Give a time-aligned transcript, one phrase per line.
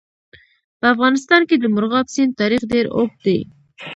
[0.79, 3.39] په افغانستان کې د مورغاب سیند تاریخ ډېر اوږد دی.